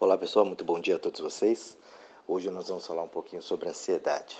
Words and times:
Olá 0.00 0.16
pessoal, 0.16 0.44
muito 0.44 0.64
bom 0.64 0.78
dia 0.78 0.94
a 0.94 0.98
todos 0.98 1.18
vocês. 1.18 1.76
Hoje 2.24 2.48
nós 2.50 2.68
vamos 2.68 2.86
falar 2.86 3.02
um 3.02 3.08
pouquinho 3.08 3.42
sobre 3.42 3.68
ansiedade. 3.68 4.38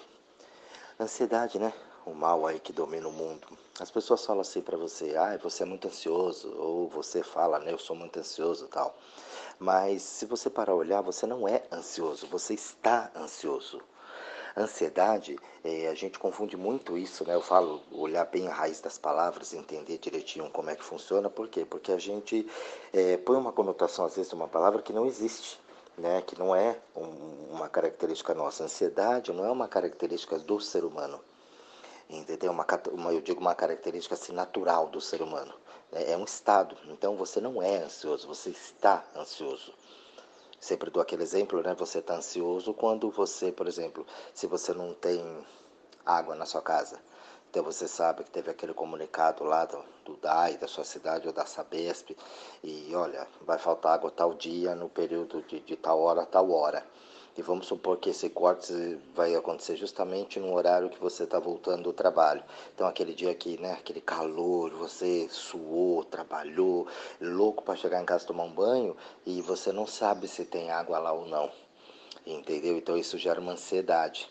Ansiedade, 1.00 1.58
né? 1.58 1.72
O 2.06 2.14
mal 2.14 2.46
aí 2.46 2.60
que 2.60 2.72
domina 2.72 3.08
o 3.08 3.12
mundo. 3.12 3.44
As 3.80 3.90
pessoas 3.90 4.24
falam 4.24 4.42
assim 4.42 4.60
para 4.60 4.76
você, 4.76 5.16
ah, 5.16 5.36
você 5.42 5.64
é 5.64 5.66
muito 5.66 5.88
ansioso, 5.88 6.54
ou 6.56 6.88
você 6.88 7.24
fala, 7.24 7.58
né, 7.58 7.72
eu 7.72 7.78
sou 7.78 7.96
muito 7.96 8.20
ansioso 8.20 8.68
tal. 8.68 8.96
Mas 9.58 10.02
se 10.02 10.26
você 10.26 10.48
parar 10.48 10.74
a 10.74 10.76
olhar, 10.76 11.00
você 11.00 11.26
não 11.26 11.48
é 11.48 11.64
ansioso, 11.72 12.28
você 12.28 12.54
está 12.54 13.10
ansioso. 13.16 13.80
Ansiedade, 14.58 15.38
é, 15.62 15.86
a 15.86 15.94
gente 15.94 16.18
confunde 16.18 16.56
muito 16.56 16.98
isso, 16.98 17.24
né? 17.24 17.32
Eu 17.32 17.40
falo 17.40 17.80
olhar 17.92 18.24
bem 18.24 18.48
a 18.48 18.52
raiz 18.52 18.80
das 18.80 18.98
palavras, 18.98 19.54
entender 19.54 19.98
direitinho 19.98 20.50
como 20.50 20.68
é 20.68 20.74
que 20.74 20.82
funciona. 20.82 21.30
Por 21.30 21.46
quê? 21.46 21.64
Porque 21.64 21.92
a 21.92 21.98
gente 21.98 22.44
é, 22.92 23.16
põe 23.18 23.36
uma 23.36 23.52
conotação, 23.52 24.04
às 24.04 24.16
vezes, 24.16 24.30
de 24.30 24.34
uma 24.34 24.48
palavra 24.48 24.82
que 24.82 24.92
não 24.92 25.06
existe. 25.06 25.60
Né, 25.96 26.22
que 26.22 26.38
não 26.38 26.54
é 26.54 26.78
um, 26.94 27.50
uma 27.50 27.68
característica 27.68 28.32
nossa. 28.32 28.62
Ansiedade 28.62 29.32
não 29.32 29.44
é 29.44 29.50
uma 29.50 29.66
característica 29.66 30.38
do 30.38 30.60
ser 30.60 30.84
humano. 30.84 31.20
Entendeu? 32.08 32.52
Uma, 32.52 32.64
uma, 32.92 33.12
eu 33.12 33.20
digo 33.20 33.40
uma 33.40 33.54
característica 33.54 34.14
assim, 34.14 34.32
natural 34.32 34.86
do 34.88 35.00
ser 35.00 35.20
humano. 35.22 35.52
Né? 35.90 36.12
É 36.12 36.16
um 36.16 36.22
estado. 36.24 36.76
Então 36.88 37.16
você 37.16 37.40
não 37.40 37.60
é 37.60 37.78
ansioso, 37.78 38.28
você 38.28 38.50
está 38.50 39.04
ansioso. 39.16 39.74
Sempre 40.60 40.90
dou 40.90 41.00
aquele 41.02 41.22
exemplo, 41.22 41.62
né? 41.62 41.74
Você 41.74 41.98
está 41.98 42.16
ansioso 42.16 42.74
quando 42.74 43.10
você, 43.10 43.52
por 43.52 43.68
exemplo, 43.68 44.06
se 44.34 44.46
você 44.46 44.72
não 44.72 44.92
tem 44.92 45.22
água 46.04 46.34
na 46.34 46.46
sua 46.46 46.62
casa. 46.62 46.98
Então 47.50 47.62
você 47.62 47.88
sabe 47.88 48.24
que 48.24 48.30
teve 48.30 48.50
aquele 48.50 48.74
comunicado 48.74 49.44
lá 49.44 49.64
do, 49.64 49.82
do 50.04 50.16
DAI, 50.16 50.58
da 50.58 50.68
sua 50.68 50.84
cidade 50.84 51.26
ou 51.26 51.32
da 51.32 51.46
Sabesp, 51.46 52.14
e 52.62 52.94
olha, 52.94 53.26
vai 53.42 53.58
faltar 53.58 53.94
água 53.94 54.10
tal 54.10 54.34
dia, 54.34 54.74
no 54.74 54.88
período 54.88 55.42
de, 55.42 55.60
de 55.60 55.76
tal 55.76 55.98
hora, 56.00 56.26
tal 56.26 56.50
hora. 56.50 56.84
E 57.38 57.42
vamos 57.42 57.68
supor 57.68 57.98
que 57.98 58.10
esse 58.10 58.28
corte 58.28 58.98
vai 59.14 59.32
acontecer 59.36 59.76
justamente 59.76 60.40
no 60.40 60.52
horário 60.52 60.90
que 60.90 60.98
você 60.98 61.22
está 61.22 61.38
voltando 61.38 61.84
do 61.84 61.92
trabalho. 61.92 62.42
Então, 62.74 62.84
aquele 62.84 63.14
dia 63.14 63.32
que, 63.32 63.56
né, 63.58 63.74
aquele 63.74 64.00
calor, 64.00 64.70
você 64.70 65.28
suou, 65.30 66.02
trabalhou, 66.02 66.88
louco 67.20 67.62
para 67.62 67.76
chegar 67.76 68.02
em 68.02 68.04
casa 68.04 68.26
tomar 68.26 68.42
um 68.42 68.50
banho 68.50 68.96
e 69.24 69.40
você 69.40 69.70
não 69.70 69.86
sabe 69.86 70.26
se 70.26 70.44
tem 70.44 70.72
água 70.72 70.98
lá 70.98 71.12
ou 71.12 71.28
não. 71.28 71.48
Entendeu? 72.26 72.76
Então, 72.76 72.96
isso 72.96 73.16
gera 73.16 73.40
uma 73.40 73.52
ansiedade. 73.52 74.28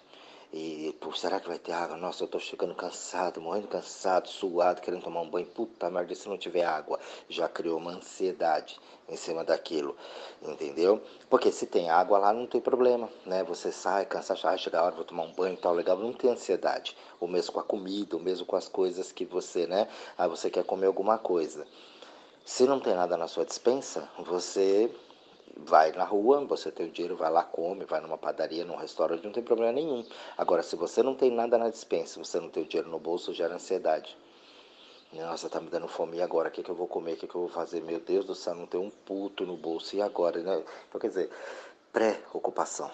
E, 0.53 0.95
pô, 1.01 1.13
será 1.13 1.41
que 1.41 1.47
vai 1.47 1.59
ter 1.59 1.73
água? 1.73 1.97
Nossa, 1.97 2.23
eu 2.23 2.27
tô 2.27 2.39
chegando 2.39 2.73
cansado, 2.73 3.41
morrendo 3.41 3.67
cansado, 3.67 4.29
suado, 4.29 4.81
querendo 4.81 5.03
tomar 5.03 5.21
um 5.21 5.29
banho. 5.29 5.45
Puta 5.45 5.89
merda, 5.89 6.15
se 6.15 6.29
não 6.29 6.37
tiver 6.37 6.63
água, 6.63 6.99
já 7.27 7.49
criou 7.49 7.77
uma 7.77 7.91
ansiedade 7.91 8.79
em 9.09 9.15
cima 9.17 9.43
daquilo, 9.43 9.95
entendeu? 10.41 11.01
Porque 11.29 11.51
se 11.51 11.65
tem 11.65 11.89
água 11.89 12.17
lá, 12.17 12.33
não 12.33 12.47
tem 12.47 12.61
problema, 12.61 13.09
né? 13.25 13.43
Você 13.43 13.71
sai, 13.71 14.05
cansa, 14.05 14.37
ah, 14.41 14.57
chega 14.57 14.79
a 14.79 14.83
hora, 14.83 14.95
vou 14.95 15.05
tomar 15.05 15.23
um 15.23 15.33
banho 15.33 15.55
e 15.55 15.57
tal, 15.57 15.73
legal, 15.73 15.97
não 15.97 16.13
tem 16.13 16.31
ansiedade. 16.31 16.95
O 17.19 17.27
mesmo 17.27 17.53
com 17.53 17.59
a 17.59 17.63
comida, 17.63 18.15
o 18.15 18.19
mesmo 18.19 18.45
com 18.45 18.55
as 18.55 18.69
coisas 18.69 19.11
que 19.11 19.25
você, 19.25 19.67
né? 19.67 19.87
Ah, 20.17 20.27
você 20.27 20.49
quer 20.49 20.63
comer 20.63 20.87
alguma 20.87 21.17
coisa. 21.17 21.67
Se 22.45 22.65
não 22.65 22.79
tem 22.79 22.95
nada 22.95 23.17
na 23.17 23.27
sua 23.27 23.45
dispensa, 23.45 24.09
você 24.17 24.89
vai 25.55 25.91
na 25.91 26.03
rua, 26.03 26.43
você 26.45 26.71
tem 26.71 26.87
o 26.87 26.91
dinheiro, 26.91 27.15
vai 27.15 27.31
lá, 27.31 27.43
come, 27.43 27.85
vai 27.85 28.01
numa 28.01 28.17
padaria, 28.17 28.65
num 28.65 28.75
restaurante, 28.75 29.23
não 29.23 29.31
tem 29.31 29.43
problema 29.43 29.71
nenhum. 29.71 30.05
Agora, 30.37 30.63
se 30.63 30.75
você 30.75 31.01
não 31.01 31.15
tem 31.15 31.31
nada 31.31 31.57
na 31.57 31.69
dispensa, 31.69 32.23
você 32.23 32.39
não 32.39 32.49
tem 32.49 32.63
o 32.63 32.65
dinheiro 32.67 32.89
no 32.89 32.99
bolso, 32.99 33.33
gera 33.33 33.55
ansiedade. 33.55 34.17
Nossa, 35.13 35.49
tá 35.49 35.61
me 35.61 35.69
dando 35.69 35.87
fome, 35.87 36.17
e 36.17 36.21
agora? 36.21 36.49
O 36.49 36.51
que, 36.51 36.61
que 36.61 36.69
eu 36.69 36.75
vou 36.75 36.87
comer? 36.87 37.13
O 37.13 37.17
que, 37.17 37.27
que 37.27 37.35
eu 37.35 37.41
vou 37.41 37.49
fazer? 37.49 37.81
Meu 37.81 37.99
Deus 37.99 38.25
do 38.25 38.35
céu, 38.35 38.53
não 38.53 38.65
tem 38.65 38.79
um 38.79 38.89
puto 38.89 39.45
no 39.45 39.55
bolso, 39.55 39.95
e 39.95 40.01
agora? 40.01 40.41
Né? 40.41 40.63
Então, 40.87 40.99
quer 40.99 41.07
dizer, 41.07 41.29
pré-ocupação, 41.93 42.91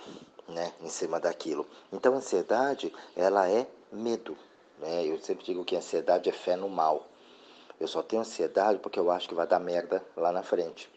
né? 0.47 0.73
Em 0.79 0.89
cima 0.89 1.19
daquilo. 1.19 1.67
Então, 1.91 2.13
ansiedade, 2.13 2.93
ela 3.15 3.49
é 3.49 3.67
medo, 3.91 4.37
né? 4.79 5.05
Eu 5.05 5.19
sempre 5.19 5.43
digo 5.43 5.65
que 5.65 5.75
ansiedade 5.75 6.29
é 6.29 6.33
fé 6.33 6.55
no 6.55 6.69
mal. 6.69 7.07
Eu 7.79 7.87
só 7.87 8.01
tenho 8.01 8.21
ansiedade 8.21 8.79
porque 8.79 8.99
eu 8.99 9.09
acho 9.09 9.27
que 9.27 9.33
vai 9.33 9.47
dar 9.47 9.59
merda 9.59 10.05
lá 10.15 10.31
na 10.31 10.43
frente. 10.43 10.89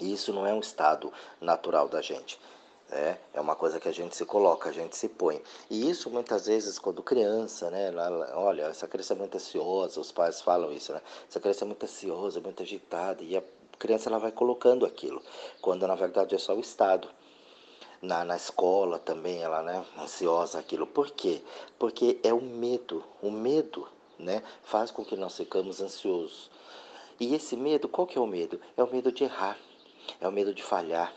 E 0.00 0.12
isso 0.12 0.32
não 0.32 0.46
é 0.46 0.52
um 0.52 0.60
estado 0.60 1.12
natural 1.40 1.88
da 1.88 2.02
gente. 2.02 2.38
É, 2.90 3.16
é 3.34 3.40
uma 3.40 3.56
coisa 3.56 3.80
que 3.80 3.88
a 3.88 3.92
gente 3.92 4.14
se 4.14 4.24
coloca, 4.24 4.68
a 4.68 4.72
gente 4.72 4.96
se 4.96 5.08
põe. 5.08 5.42
E 5.68 5.90
isso 5.90 6.08
muitas 6.08 6.46
vezes, 6.46 6.78
quando 6.78 7.02
criança, 7.02 7.68
né? 7.68 7.90
Olha, 8.34 8.62
essa 8.64 8.86
criança 8.86 9.14
é 9.14 9.16
muito 9.16 9.36
ansiosa, 9.36 10.00
os 10.00 10.12
pais 10.12 10.40
falam 10.40 10.72
isso, 10.72 10.92
né? 10.92 11.02
Essa 11.28 11.40
criança 11.40 11.64
é 11.64 11.66
muito 11.66 11.82
ansiosa, 11.82 12.40
muito 12.40 12.62
agitada, 12.62 13.24
e 13.24 13.36
a 13.36 13.42
criança 13.78 14.08
ela 14.08 14.18
vai 14.18 14.30
colocando 14.30 14.86
aquilo, 14.86 15.20
quando 15.60 15.86
na 15.86 15.96
verdade 15.96 16.34
é 16.34 16.38
só 16.38 16.54
o 16.54 16.60
estado. 16.60 17.08
Na, 18.00 18.24
na 18.24 18.36
escola 18.36 18.98
também, 18.98 19.42
ela, 19.42 19.62
né, 19.62 19.84
ansiosa 19.98 20.58
aquilo. 20.58 20.86
Por 20.86 21.10
quê? 21.10 21.40
Porque 21.78 22.20
é 22.22 22.32
o 22.32 22.40
medo. 22.42 23.02
O 23.22 23.30
medo, 23.30 23.88
né, 24.18 24.42
faz 24.62 24.90
com 24.90 25.04
que 25.04 25.16
nós 25.16 25.36
ficamos 25.36 25.80
ansiosos. 25.80 26.50
E 27.18 27.34
esse 27.34 27.56
medo, 27.56 27.88
qual 27.88 28.06
que 28.06 28.18
é 28.18 28.20
o 28.20 28.26
medo? 28.26 28.60
É 28.76 28.84
o 28.84 28.92
medo 28.92 29.10
de 29.10 29.24
errar 29.24 29.58
é 30.20 30.28
o 30.28 30.32
medo 30.32 30.54
de 30.54 30.62
falhar. 30.62 31.12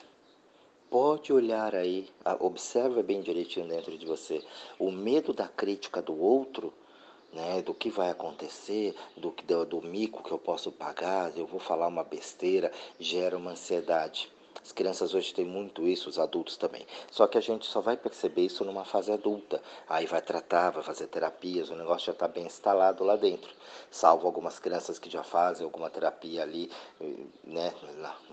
Pode 0.90 1.32
olhar 1.32 1.76
aí, 1.76 2.10
observa 2.40 3.04
bem 3.04 3.22
direitinho 3.22 3.68
dentro 3.68 3.96
de 3.98 4.06
você. 4.06 4.44
O 4.80 4.92
medo 4.92 5.34
da 5.34 5.48
crítica 5.48 6.02
do 6.02 6.20
outro, 6.20 6.74
né, 7.32 7.62
do 7.62 7.74
que 7.74 7.90
vai 7.90 8.10
acontecer, 8.10 8.96
do, 9.16 9.34
do, 9.46 9.66
do 9.66 9.82
mico 9.82 10.24
que 10.24 10.32
eu 10.32 10.40
posso 10.40 10.72
pagar, 10.72 11.38
eu 11.38 11.46
vou 11.46 11.60
falar 11.60 11.88
uma 11.88 12.04
besteira, 12.04 12.72
gera 13.00 13.38
uma 13.38 13.52
ansiedade. 13.52 14.32
As 14.64 14.72
crianças 14.72 15.14
hoje 15.14 15.34
têm 15.34 15.46
muito 15.46 15.88
isso, 15.88 16.10
os 16.10 16.20
adultos 16.20 16.58
também. 16.58 16.86
Só 17.12 17.26
que 17.28 17.38
a 17.38 17.42
gente 17.42 17.66
só 17.66 17.82
vai 17.82 17.98
perceber 17.98 18.46
isso 18.46 18.64
numa 18.64 18.86
fase 18.86 19.12
adulta. 19.12 19.62
Aí 19.88 20.06
vai 20.06 20.22
tratar, 20.22 20.70
vai 20.70 20.84
fazer 20.84 21.08
terapias, 21.08 21.70
o 21.70 21.76
negócio 21.76 22.08
já 22.08 22.12
está 22.12 22.28
bem 22.28 22.46
instalado 22.46 23.04
lá 23.04 23.16
dentro. 23.16 23.50
Salvo 23.90 24.28
algumas 24.28 24.60
crianças 24.60 25.00
que 25.00 25.10
já 25.10 25.24
fazem 25.24 25.66
alguma 25.66 25.90
terapia 25.90 26.44
ali, 26.44 26.70
né, 27.44 27.74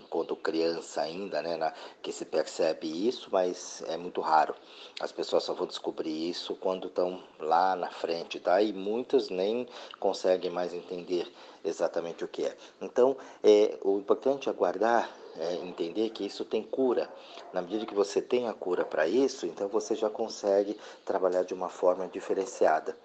quando 0.09 0.35
criança 0.35 1.01
ainda, 1.01 1.41
né, 1.41 1.57
na, 1.57 1.73
que 2.01 2.11
se 2.11 2.25
percebe 2.25 3.07
isso, 3.07 3.29
mas 3.31 3.81
é 3.87 3.97
muito 3.97 4.21
raro. 4.21 4.55
As 4.99 5.11
pessoas 5.11 5.43
só 5.43 5.53
vão 5.53 5.65
descobrir 5.65 6.29
isso 6.29 6.55
quando 6.55 6.87
estão 6.87 7.23
lá 7.39 7.75
na 7.75 7.89
frente, 7.89 8.39
tá? 8.39 8.61
E 8.61 8.73
muitas 8.73 9.29
nem 9.29 9.67
conseguem 9.99 10.51
mais 10.51 10.73
entender 10.73 11.31
exatamente 11.63 12.23
o 12.23 12.27
que 12.27 12.45
é. 12.45 12.55
Então, 12.81 13.17
é, 13.43 13.77
o 13.83 13.97
importante 13.97 14.49
é 14.49 14.53
guardar 14.53 15.09
é, 15.39 15.55
entender 15.55 16.09
que 16.09 16.25
isso 16.25 16.43
tem 16.43 16.63
cura. 16.63 17.09
Na 17.53 17.61
medida 17.61 17.85
que 17.85 17.93
você 17.93 18.21
tem 18.21 18.47
a 18.47 18.53
cura 18.53 18.83
para 18.83 19.07
isso, 19.07 19.45
então 19.45 19.67
você 19.67 19.95
já 19.95 20.09
consegue 20.09 20.77
trabalhar 21.05 21.43
de 21.43 21.53
uma 21.53 21.69
forma 21.69 22.07
diferenciada. 22.07 22.97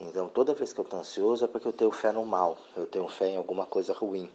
Então, 0.00 0.28
toda 0.28 0.54
vez 0.54 0.72
que 0.72 0.78
eu 0.78 0.84
estou 0.84 1.00
ansioso 1.00 1.44
é 1.44 1.48
porque 1.48 1.66
eu 1.66 1.72
tenho 1.72 1.90
fé 1.90 2.12
no 2.12 2.24
mal, 2.24 2.56
eu 2.76 2.86
tenho 2.86 3.08
fé 3.08 3.28
em 3.28 3.36
alguma 3.36 3.66
coisa 3.66 3.92
ruim. 3.92 4.30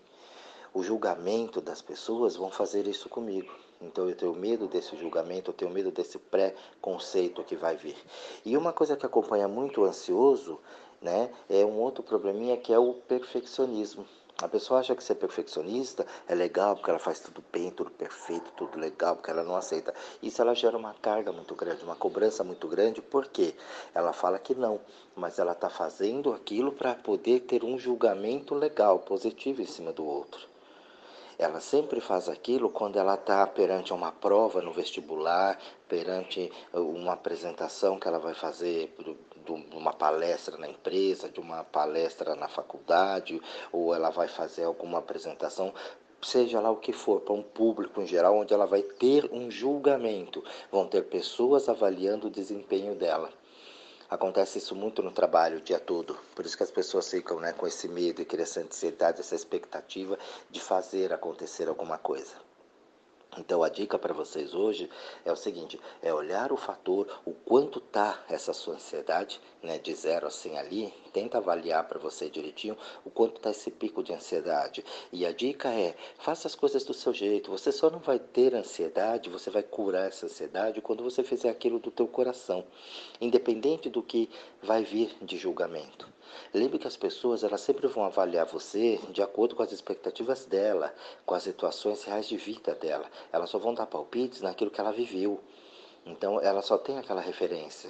O 0.74 0.84
julgamento 0.84 1.62
das 1.62 1.82
pessoas 1.82 2.36
vão 2.36 2.50
fazer 2.50 2.88
isso 2.88 3.08
comigo. 3.08 3.54
Então 3.80 4.10
eu 4.10 4.16
tenho 4.16 4.34
medo 4.34 4.68
desse 4.68 4.96
julgamento, 4.96 5.52
eu 5.52 5.54
tenho 5.54 5.70
medo 5.70 5.92
desse 5.92 6.18
pré-conceito 6.18 7.44
que 7.44 7.56
vai 7.56 7.76
vir. 7.76 7.98
E 8.46 8.58
uma 8.58 8.74
coisa 8.74 8.96
que 8.96 9.06
acompanha 9.06 9.48
muito 9.48 9.82
o 9.82 9.86
ansioso, 9.86 10.60
né, 11.02 11.30
é 11.50 11.66
um 11.66 11.80
outro 11.80 12.02
probleminha 12.02 12.58
que 12.58 12.74
é 12.74 12.80
o 12.80 12.94
perfeccionismo. 12.94 14.06
A 14.42 14.48
pessoa 14.48 14.80
acha 14.80 14.96
que 14.96 15.04
ser 15.04 15.16
perfeccionista 15.16 16.06
é 16.28 16.34
legal 16.36 16.76
porque 16.76 16.90
ela 16.90 17.00
faz 17.00 17.20
tudo 17.20 17.44
bem, 17.52 17.70
tudo 17.72 17.92
perfeito, 17.92 18.52
tudo 18.58 18.78
legal, 18.80 19.16
porque 19.16 19.30
ela 19.30 19.44
não 19.44 19.56
aceita. 19.56 19.94
Isso 20.22 20.42
ela 20.42 20.56
gera 20.56 20.76
uma 20.78 20.94
carga 20.96 21.32
muito 21.32 21.56
grande, 21.56 21.84
uma 21.84 21.96
cobrança 21.96 22.44
muito 22.44 22.68
grande, 22.68 23.02
porque 23.02 23.56
ela 23.94 24.12
fala 24.12 24.40
que 24.40 24.56
não, 24.56 24.82
mas 25.16 25.40
ela 25.40 25.54
está 25.54 25.70
fazendo 25.70 26.34
aquilo 26.34 26.72
para 26.72 26.96
poder 26.96 27.42
ter 27.42 27.64
um 27.64 27.78
julgamento 27.78 28.56
legal, 28.56 29.00
positivo 29.00 29.62
em 29.62 29.68
cima 29.68 29.94
do 29.94 30.06
outro. 30.06 30.48
Ela 31.38 31.60
sempre 31.60 32.02
faz 32.02 32.28
aquilo 32.28 32.70
quando 32.70 32.98
ela 32.98 33.16
está 33.16 33.46
perante 33.48 33.94
uma 33.94 34.12
prova 34.12 34.62
no 34.62 34.72
vestibular, 34.72 35.60
perante 35.88 36.52
uma 36.74 37.14
apresentação 37.14 38.00
que 38.00 38.08
ela 38.08 38.20
vai 38.20 38.34
fazer 38.34 38.96
de 39.44 39.76
uma 39.76 39.94
palestra 39.94 40.58
na 40.58 40.68
empresa, 40.68 41.30
de 41.30 41.40
uma 41.40 41.64
palestra 41.64 42.36
na 42.36 42.48
faculdade, 42.48 43.42
ou 43.72 43.94
ela 43.94 44.10
vai 44.10 44.28
fazer 44.28 44.64
alguma 44.64 45.00
apresentação 45.00 45.74
seja 46.26 46.60
lá 46.60 46.72
o 46.72 46.78
que 46.78 46.94
for, 46.94 47.22
para 47.22 47.34
um 47.34 47.44
público 47.44 48.02
em 48.02 48.08
geral, 48.08 48.38
onde 48.38 48.54
ela 48.54 48.66
vai 48.66 48.82
ter 48.82 49.30
um 49.32 49.52
julgamento, 49.52 50.44
vão 50.72 50.88
ter 50.88 51.04
pessoas 51.04 51.68
avaliando 51.68 52.28
o 52.28 52.32
desempenho 52.32 52.96
dela. 52.96 53.30
Acontece 54.10 54.60
isso 54.60 54.76
muito 54.76 55.02
no 55.02 55.12
trabalho 55.12 55.58
o 55.58 55.62
dia 55.62 55.80
todo, 55.80 56.18
por 56.36 56.46
isso 56.46 56.56
que 56.56 56.64
as 56.64 56.72
pessoas 56.72 57.10
ficam 57.10 57.40
né, 57.40 57.52
com 57.52 57.66
esse 57.66 57.88
medo 57.88 58.22
e 58.22 58.42
essa 58.42 58.62
ansiedade, 58.62 59.22
essa 59.22 59.36
expectativa 59.36 60.18
de 60.52 60.62
fazer 60.62 61.12
acontecer 61.12 61.68
alguma 61.68 61.98
coisa. 61.98 62.36
Então 63.38 63.64
a 63.64 63.70
dica 63.70 63.98
para 63.98 64.14
vocês 64.14 64.54
hoje 64.54 64.90
é 65.26 65.32
o 65.32 65.36
seguinte: 65.36 65.80
é 66.02 66.14
olhar 66.14 66.52
o 66.52 66.58
fator, 66.58 67.08
o 67.26 67.34
quanto 67.34 67.80
tá 67.80 68.24
essa 68.30 68.54
sua 68.54 68.76
ansiedade, 68.76 69.40
né, 69.62 69.78
de 69.78 69.94
zero 69.94 70.28
a 70.28 70.30
100 70.30 70.58
ali, 70.58 70.94
tenta 71.12 71.38
avaliar 71.38 71.88
para 71.88 72.00
você 72.00 72.30
direitinho 72.30 72.78
o 73.06 73.10
quanto 73.10 73.40
tá 73.40 73.52
esse 73.52 73.72
pico 73.72 74.04
de 74.04 74.14
ansiedade. 74.14 74.84
E 75.12 75.26
a 75.26 75.32
dica 75.32 75.70
é: 75.70 75.96
faça 76.18 76.48
as 76.48 76.56
coisas 76.56 76.84
do 76.84 76.94
seu 76.94 77.14
jeito. 77.14 77.52
Você 77.52 77.72
só 77.72 77.90
não 77.90 78.00
vai 78.00 78.20
ter 78.20 78.54
ansiedade, 78.54 79.30
você 79.30 79.50
vai 79.50 79.64
curar 79.64 80.08
essa 80.08 80.26
ansiedade 80.26 80.82
quando 80.82 81.04
você 81.04 81.24
fizer 81.24 81.50
aquilo 81.50 81.80
do 81.80 81.92
teu 81.92 82.08
coração, 82.08 82.66
independente 83.20 83.90
do 83.90 84.04
que 84.04 84.30
vai 84.62 84.84
vir 84.84 85.16
de 85.22 85.38
julgamento. 85.38 86.12
Lembre 86.54 86.80
que 86.80 86.88
as 86.88 86.98
pessoas 86.98 87.44
elas 87.44 87.62
sempre 87.62 87.88
vão 87.88 88.04
avaliar 88.04 88.46
você 88.46 89.00
de 89.10 89.22
acordo 89.22 89.56
com 89.56 89.64
as 89.64 89.72
expectativas 89.72 90.46
dela, 90.46 90.94
com 91.26 91.36
as 91.36 91.44
situações 91.44 92.04
reais 92.04 92.28
de 92.28 92.38
vida 92.38 92.76
dela. 92.76 93.06
Elas 93.32 93.50
só 93.50 93.58
vão 93.58 93.74
dar 93.74 93.86
palpites 93.86 94.42
naquilo 94.42 94.72
que 94.72 94.80
ela 94.80 94.92
viveu. 94.92 95.40
Então 96.06 96.40
ela 96.42 96.62
só 96.62 96.78
tem 96.78 96.98
aquela 96.98 97.22
referência. 97.22 97.90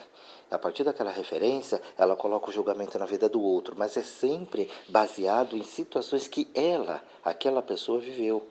A 0.51 0.59
partir 0.59 0.83
daquela 0.83 1.11
referência, 1.11 1.81
ela 1.97 2.15
coloca 2.15 2.49
o 2.49 2.53
julgamento 2.53 2.99
na 2.99 3.05
vida 3.05 3.27
do 3.27 3.41
outro, 3.41 3.75
mas 3.75 3.97
é 3.97 4.03
sempre 4.03 4.69
baseado 4.87 5.57
em 5.57 5.63
situações 5.63 6.27
que 6.27 6.47
ela, 6.53 7.03
aquela 7.23 7.61
pessoa, 7.61 7.99
viveu. 7.99 8.47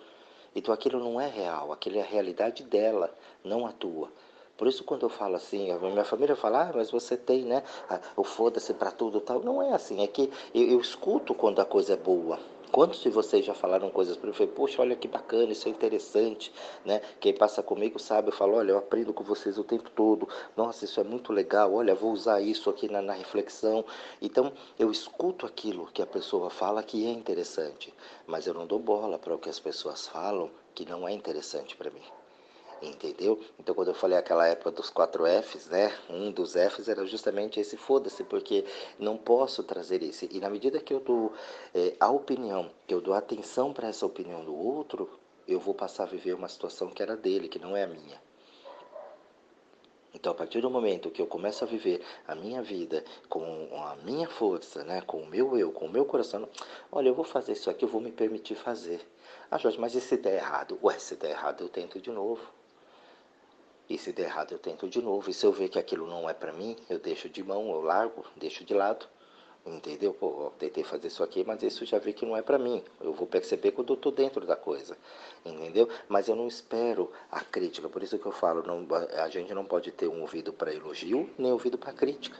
Então 0.54 0.74
aquilo 0.74 0.98
não 0.98 1.20
é 1.20 1.28
real, 1.28 1.72
aquilo 1.72 1.98
é 1.98 2.02
a 2.02 2.04
realidade 2.04 2.64
dela, 2.64 3.16
não 3.44 3.66
a 3.66 3.72
tua. 3.72 4.10
Por 4.56 4.68
isso, 4.68 4.84
quando 4.84 5.02
eu 5.02 5.08
falo 5.08 5.36
assim, 5.36 5.70
a 5.70 5.78
minha 5.78 6.04
família 6.04 6.36
fala, 6.36 6.68
ah, 6.68 6.72
mas 6.74 6.90
você 6.90 7.16
tem, 7.16 7.42
né, 7.42 7.62
o 8.16 8.22
foda-se 8.22 8.72
para 8.74 8.90
tudo 8.90 9.20
tal. 9.20 9.40
Não 9.40 9.62
é 9.62 9.72
assim, 9.72 10.02
é 10.02 10.06
que 10.06 10.30
eu, 10.54 10.62
eu 10.68 10.80
escuto 10.80 11.34
quando 11.34 11.60
a 11.60 11.64
coisa 11.64 11.94
é 11.94 11.96
boa. 11.96 12.38
Quantos 12.72 13.02
de 13.02 13.10
vocês 13.10 13.44
já 13.44 13.52
falaram 13.52 13.90
coisas 13.90 14.16
para 14.16 14.24
mim? 14.24 14.30
Eu 14.30 14.34
falei, 14.34 14.52
poxa, 14.54 14.80
olha 14.80 14.96
que 14.96 15.06
bacana, 15.06 15.52
isso 15.52 15.68
é 15.68 15.70
interessante, 15.70 16.50
né? 16.86 17.02
Quem 17.20 17.34
passa 17.34 17.62
comigo 17.62 17.98
sabe, 17.98 18.28
eu 18.28 18.32
falo, 18.32 18.54
olha, 18.54 18.70
eu 18.70 18.78
aprendo 18.78 19.12
com 19.12 19.22
vocês 19.22 19.58
o 19.58 19.64
tempo 19.64 19.90
todo. 19.90 20.26
Nossa, 20.56 20.86
isso 20.86 20.98
é 20.98 21.04
muito 21.04 21.34
legal. 21.34 21.74
Olha, 21.74 21.94
vou 21.94 22.12
usar 22.12 22.40
isso 22.40 22.70
aqui 22.70 22.88
na, 22.88 23.02
na 23.02 23.12
reflexão. 23.12 23.84
Então, 24.22 24.50
eu 24.78 24.90
escuto 24.90 25.44
aquilo 25.44 25.86
que 25.92 26.00
a 26.00 26.06
pessoa 26.06 26.48
fala 26.48 26.82
que 26.82 27.06
é 27.06 27.10
interessante, 27.10 27.92
mas 28.26 28.46
eu 28.46 28.54
não 28.54 28.66
dou 28.66 28.78
bola 28.78 29.18
para 29.18 29.34
o 29.34 29.38
que 29.38 29.50
as 29.50 29.60
pessoas 29.60 30.08
falam 30.08 30.50
que 30.74 30.88
não 30.88 31.06
é 31.06 31.12
interessante 31.12 31.76
para 31.76 31.90
mim 31.90 32.21
entendeu? 32.82 33.40
Então, 33.58 33.74
quando 33.74 33.88
eu 33.88 33.94
falei 33.94 34.18
aquela 34.18 34.46
época 34.46 34.70
dos 34.70 34.90
quatro 34.90 35.24
Fs, 35.24 35.68
né? 35.68 35.96
Um 36.08 36.30
dos 36.30 36.52
Fs 36.52 36.88
era 36.88 37.06
justamente 37.06 37.60
esse 37.60 37.76
foda-se, 37.76 38.24
porque 38.24 38.64
não 38.98 39.16
posso 39.16 39.62
trazer 39.62 40.02
isso. 40.02 40.26
E 40.30 40.40
na 40.40 40.50
medida 40.50 40.80
que 40.80 40.92
eu 40.92 41.00
dou 41.00 41.32
é, 41.74 41.94
a 42.00 42.10
opinião, 42.10 42.70
que 42.86 42.94
eu 42.94 43.00
dou 43.00 43.14
atenção 43.14 43.72
para 43.72 43.88
essa 43.88 44.04
opinião 44.04 44.44
do 44.44 44.54
outro, 44.54 45.08
eu 45.46 45.58
vou 45.58 45.74
passar 45.74 46.04
a 46.04 46.06
viver 46.06 46.34
uma 46.34 46.48
situação 46.48 46.90
que 46.90 47.02
era 47.02 47.16
dele, 47.16 47.48
que 47.48 47.58
não 47.58 47.76
é 47.76 47.84
a 47.84 47.86
minha. 47.86 48.20
Então, 50.14 50.32
a 50.32 50.34
partir 50.34 50.60
do 50.60 50.70
momento 50.70 51.10
que 51.10 51.22
eu 51.22 51.26
começo 51.26 51.64
a 51.64 51.66
viver 51.66 52.04
a 52.28 52.34
minha 52.34 52.62
vida 52.62 53.02
com 53.30 53.42
a 53.82 53.96
minha 54.04 54.28
força, 54.28 54.84
né, 54.84 55.00
com 55.00 55.22
o 55.22 55.26
meu 55.26 55.56
eu, 55.56 55.72
com 55.72 55.86
o 55.86 55.90
meu 55.90 56.04
coração, 56.04 56.46
olha, 56.90 57.08
eu 57.08 57.14
vou 57.14 57.24
fazer 57.24 57.52
isso 57.52 57.70
aqui, 57.70 57.84
eu 57.84 57.88
vou 57.88 58.00
me 58.00 58.12
permitir 58.12 58.54
fazer. 58.54 59.00
Ah, 59.50 59.56
Jorge, 59.56 59.80
mas 59.80 59.94
e 59.94 60.00
se 60.00 60.16
der 60.18 60.36
errado? 60.36 60.78
Ué, 60.82 60.98
se 60.98 61.16
der 61.16 61.30
errado, 61.30 61.62
eu 61.62 61.68
tento 61.68 62.00
de 62.00 62.10
novo. 62.10 62.42
E 63.92 63.98
se 63.98 64.10
der 64.10 64.22
errado, 64.22 64.52
eu 64.52 64.58
tento 64.58 64.88
de 64.88 65.02
novo. 65.02 65.28
E 65.28 65.34
se 65.34 65.44
eu 65.44 65.52
ver 65.52 65.68
que 65.68 65.78
aquilo 65.78 66.06
não 66.06 66.26
é 66.26 66.32
para 66.32 66.50
mim, 66.50 66.74
eu 66.88 66.98
deixo 66.98 67.28
de 67.28 67.44
mão, 67.44 67.70
eu 67.70 67.82
largo, 67.82 68.24
deixo 68.38 68.64
de 68.64 68.72
lado. 68.72 69.06
Entendeu? 69.66 70.14
Pô, 70.14 70.50
tentei 70.58 70.82
fazer 70.82 71.08
isso 71.08 71.22
aqui, 71.22 71.44
mas 71.44 71.62
isso 71.62 71.84
já 71.84 71.98
vi 71.98 72.14
que 72.14 72.24
não 72.24 72.34
é 72.34 72.40
para 72.40 72.58
mim. 72.58 72.82
Eu 73.02 73.12
vou 73.12 73.26
perceber 73.26 73.72
quando 73.72 73.92
eu 73.92 73.96
tô 73.98 74.10
dentro 74.10 74.46
da 74.46 74.56
coisa. 74.56 74.96
Entendeu? 75.44 75.90
Mas 76.08 76.26
eu 76.26 76.34
não 76.34 76.48
espero 76.48 77.12
a 77.30 77.40
crítica. 77.40 77.86
Por 77.86 78.02
isso 78.02 78.18
que 78.18 78.24
eu 78.24 78.32
falo, 78.32 78.62
não, 78.62 78.86
a 79.22 79.28
gente 79.28 79.52
não 79.52 79.66
pode 79.66 79.92
ter 79.92 80.08
um 80.08 80.22
ouvido 80.22 80.54
para 80.54 80.72
elogio, 80.72 81.28
nem 81.36 81.52
ouvido 81.52 81.76
para 81.76 81.92
crítica. 81.92 82.38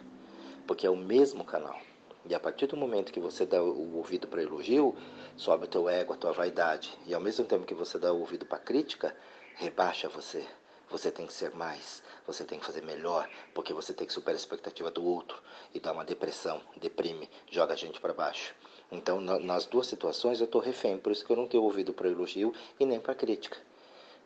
Porque 0.66 0.86
é 0.86 0.90
o 0.90 0.96
mesmo 0.96 1.44
canal. 1.44 1.78
E 2.24 2.34
a 2.34 2.40
partir 2.40 2.66
do 2.66 2.78
momento 2.78 3.12
que 3.12 3.20
você 3.20 3.44
dá 3.44 3.62
o 3.62 3.98
ouvido 3.98 4.26
para 4.26 4.42
elogio, 4.42 4.96
sobe 5.36 5.66
o 5.66 5.68
teu 5.68 5.86
ego, 5.86 6.14
a 6.14 6.16
tua 6.16 6.32
vaidade. 6.32 6.98
E 7.06 7.12
ao 7.12 7.20
mesmo 7.20 7.44
tempo 7.44 7.66
que 7.66 7.74
você 7.74 7.98
dá 7.98 8.10
o 8.10 8.20
ouvido 8.20 8.46
para 8.46 8.58
crítica, 8.58 9.14
rebaixa 9.56 10.08
você. 10.08 10.46
Você 10.92 11.10
tem 11.10 11.26
que 11.26 11.32
ser 11.32 11.54
mais, 11.54 12.02
você 12.26 12.44
tem 12.44 12.58
que 12.58 12.66
fazer 12.66 12.82
melhor, 12.82 13.26
porque 13.54 13.72
você 13.72 13.94
tem 13.94 14.06
que 14.06 14.12
superar 14.12 14.34
a 14.34 14.38
expectativa 14.38 14.90
do 14.90 15.02
outro 15.02 15.42
e 15.72 15.80
dá 15.80 15.90
uma 15.90 16.04
depressão, 16.04 16.60
deprime, 16.76 17.30
joga 17.50 17.72
a 17.72 17.76
gente 17.76 17.98
para 17.98 18.12
baixo. 18.12 18.54
Então, 18.90 19.18
nas 19.18 19.64
duas 19.64 19.86
situações, 19.86 20.38
eu 20.38 20.44
estou 20.44 20.60
refém, 20.60 20.98
por 20.98 21.10
isso 21.10 21.24
que 21.24 21.32
eu 21.32 21.36
não 21.36 21.48
tenho 21.48 21.62
ouvido 21.62 21.94
para 21.94 22.10
elogio 22.10 22.52
e 22.78 22.84
nem 22.84 23.00
para 23.00 23.14
crítica. 23.14 23.56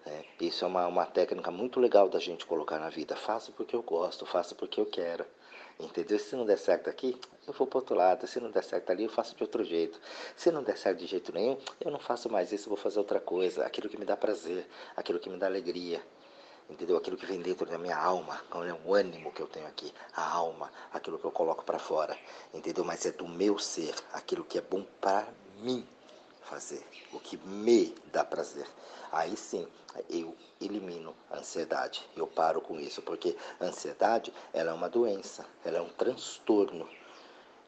É, 0.05 0.25
isso 0.41 0.65
é 0.65 0.69
uma, 0.69 0.89
uma 0.89 1.07
técnica 1.07 1.53
muito 1.53 1.79
legal 1.79 2.09
da 2.09 2.19
gente 2.19 2.45
colocar 2.45 2.81
na 2.81 2.91
vida. 2.91 3.15
Faço 3.15 3.53
porque 3.53 3.77
eu 3.77 3.83
gosto, 3.83 4.27
faço 4.27 4.57
porque 4.57 4.81
eu 4.81 4.87
quero. 4.87 5.25
Entendeu? 5.79 6.19
Se 6.19 6.35
não 6.35 6.45
der 6.45 6.59
certo 6.59 6.91
aqui, 6.91 7.17
eu 7.47 7.53
vou 7.53 7.69
para 7.69 7.79
outro 7.79 7.95
lado. 7.95 8.27
Se 8.27 8.41
não 8.41 8.51
der 8.51 8.65
certo 8.65 8.91
ali, 8.91 9.05
eu 9.05 9.11
faço 9.11 9.37
de 9.37 9.43
outro 9.45 9.63
jeito. 9.63 10.01
Se 10.35 10.51
não 10.51 10.65
der 10.65 10.77
certo 10.77 10.99
de 10.99 11.07
jeito 11.07 11.33
nenhum, 11.33 11.59
eu 11.81 11.93
não 11.93 12.01
faço 12.01 12.29
mais 12.29 12.51
isso, 12.51 12.65
eu 12.65 12.71
vou 12.71 12.77
fazer 12.77 12.99
outra 12.99 13.21
coisa. 13.21 13.65
Aquilo 13.65 13.89
que 13.89 13.97
me 13.97 14.05
dá 14.05 14.17
prazer, 14.17 14.67
aquilo 14.97 15.21
que 15.21 15.31
me 15.31 15.37
dá 15.37 15.47
alegria 15.47 16.03
entendeu? 16.69 16.97
Aquilo 16.97 17.17
que 17.17 17.27
vem 17.27 17.41
dentro 17.41 17.67
da 17.67 17.79
minha 17.79 17.97
alma, 17.97 18.41
é 18.67 18.89
o 18.89 18.95
ânimo 18.95 19.33
que 19.33 19.41
eu 19.41 19.47
tenho 19.47 19.67
aqui, 19.67 19.93
a 20.15 20.29
alma, 20.29 20.71
aquilo 20.93 21.19
que 21.19 21.25
eu 21.25 21.31
coloco 21.31 21.65
para 21.65 21.79
fora, 21.79 22.17
entendeu? 22.53 22.85
Mas 22.85 23.07
é 23.07 23.13
do 23.13 23.27
meu 23.29 23.59
ser, 23.59 23.95
aquilo 24.13 24.45
que 24.45 24.59
é 24.59 24.61
bom 24.63 24.85
para 25.01 25.27
mim 25.61 25.87
fazer, 26.43 26.85
o 27.13 27.21
que 27.21 27.37
me 27.37 27.95
dá 28.13 28.25
prazer. 28.25 28.67
Aí 29.13 29.37
sim, 29.37 29.67
eu 30.11 30.37
elimino 30.61 31.15
a 31.31 31.39
ansiedade, 31.39 32.09
eu 32.17 32.27
paro 32.27 32.61
com 32.61 32.79
isso, 32.81 33.03
porque 33.03 33.37
a 33.61 33.65
ansiedade 33.67 34.33
ela 34.53 34.71
é 34.71 34.75
uma 34.75 34.89
doença, 34.89 35.45
ela 35.65 35.79
é 35.79 35.81
um 35.81 35.89
transtorno 35.89 36.89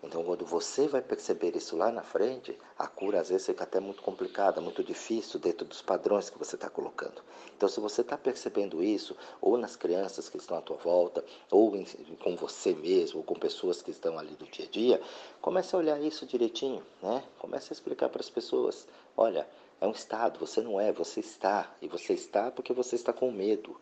então, 0.02 0.22
quando 0.22 0.46
você 0.46 0.86
vai 0.86 1.02
perceber 1.02 1.56
isso 1.56 1.76
lá 1.76 1.90
na 1.90 2.02
frente, 2.02 2.56
a 2.78 2.86
cura 2.86 3.20
às 3.20 3.30
vezes 3.30 3.46
fica 3.46 3.64
até 3.64 3.80
muito 3.80 4.00
complicada, 4.00 4.60
muito 4.60 4.82
difícil 4.84 5.40
dentro 5.40 5.66
dos 5.66 5.82
padrões 5.82 6.30
que 6.30 6.38
você 6.38 6.54
está 6.54 6.70
colocando. 6.70 7.20
Então, 7.56 7.68
se 7.68 7.80
você 7.80 8.02
está 8.02 8.16
percebendo 8.16 8.82
isso, 8.82 9.16
ou 9.40 9.58
nas 9.58 9.74
crianças 9.74 10.28
que 10.28 10.36
estão 10.36 10.56
à 10.56 10.60
tua 10.60 10.76
volta, 10.76 11.24
ou 11.50 11.74
em, 11.74 11.84
com 12.22 12.36
você 12.36 12.72
mesmo, 12.74 13.18
ou 13.18 13.24
com 13.24 13.34
pessoas 13.34 13.82
que 13.82 13.90
estão 13.90 14.16
ali 14.16 14.36
do 14.36 14.46
dia 14.46 14.66
a 14.66 14.68
dia, 14.68 15.02
comece 15.40 15.74
a 15.74 15.78
olhar 15.78 16.00
isso 16.00 16.24
direitinho, 16.24 16.82
né? 17.02 17.24
Comece 17.38 17.72
a 17.72 17.74
explicar 17.74 18.08
para 18.08 18.20
as 18.20 18.30
pessoas: 18.30 18.86
olha, 19.16 19.48
é 19.80 19.86
um 19.86 19.92
estado, 19.92 20.38
você 20.38 20.60
não 20.60 20.80
é, 20.80 20.92
você 20.92 21.18
está. 21.18 21.74
E 21.82 21.88
você 21.88 22.12
está 22.12 22.52
porque 22.52 22.72
você 22.72 22.94
está 22.94 23.12
com 23.12 23.32
medo 23.32 23.76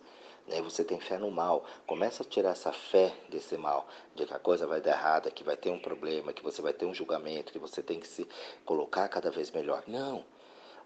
né? 0.46 0.62
Você 0.62 0.84
tem 0.84 1.00
fé 1.00 1.19
no 1.19 1.31
mal. 1.31 1.64
Começa 1.87 2.22
a 2.22 2.26
tirar 2.26 2.50
essa 2.50 2.72
fé 2.72 3.14
desse 3.28 3.56
mal, 3.56 3.88
de 4.14 4.26
que 4.26 4.34
a 4.34 4.38
coisa 4.38 4.66
vai 4.66 4.81
dar 4.81 4.93
errada, 4.93 5.31
que 5.31 5.44
vai 5.44 5.56
ter 5.56 5.70
um 5.70 5.78
problema, 5.78 6.32
que 6.32 6.43
você 6.43 6.62
vai 6.62 6.72
ter 6.72 6.87
um 6.87 6.94
julgamento, 6.94 7.52
que 7.52 7.58
você 7.58 7.82
tem 7.82 8.00
que 8.00 8.06
se 8.06 8.26
colocar 8.64 9.08
cada 9.08 9.31
vez 9.31 9.50
melhor. 9.50 9.82
Não. 9.87 10.25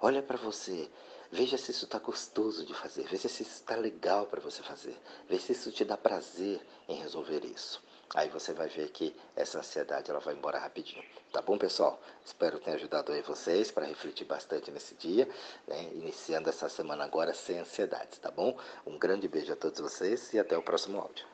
Olha 0.01 0.23
para 0.23 0.37
você. 0.37 0.89
Veja 1.33 1.57
se 1.57 1.71
isso 1.71 1.85
está 1.85 1.99
gostoso 1.99 2.65
de 2.67 2.75
fazer. 2.75 3.05
Veja 3.05 3.29
se 3.29 3.43
isso 3.43 3.53
está 3.53 3.77
legal 3.77 4.27
para 4.27 4.41
você 4.41 4.63
fazer. 4.63 4.97
Veja 5.29 5.45
se 5.45 5.53
isso 5.53 5.71
te 5.71 5.85
dá 5.85 5.97
prazer 5.97 6.61
em 6.89 6.97
resolver 6.97 7.45
isso. 7.45 7.81
Aí 8.15 8.29
você 8.29 8.53
vai 8.53 8.69
ver 8.69 8.91
que 8.91 9.15
essa 9.37 9.59
ansiedade 9.59 10.11
ela 10.11 10.19
vai 10.19 10.35
embora 10.35 10.59
rapidinho. 10.59 11.05
Tá 11.33 11.41
bom, 11.41 11.57
pessoal? 11.57 12.01
Espero 12.25 12.59
ter 12.59 12.73
ajudado 12.73 13.13
aí 13.13 13.23
vocês 13.23 13.71
para 13.71 13.87
refletir 13.87 14.25
bastante 14.25 14.69
nesse 14.73 14.97
dia, 14.97 15.29
né? 15.69 15.85
iniciando 15.95 16.49
essa 16.49 16.69
semana 16.69 17.05
agora 17.05 17.33
sem 17.33 17.61
ansiedades, 17.61 18.19
tá 18.19 18.31
bom? 18.31 18.59
Um 18.85 18.99
grande 18.99 19.29
beijo 19.29 19.53
a 19.53 19.57
todos 19.57 19.79
vocês 19.79 20.33
e 20.35 20.41
até 20.41 20.59
o 20.59 20.63
próximo 20.63 20.99
áudio. 20.99 21.25